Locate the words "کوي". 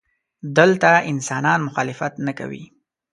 2.39-2.63